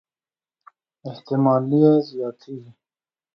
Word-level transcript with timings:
احتمالي 1.09 1.77
یې 1.83 1.93
زياتېږي. 2.07 2.71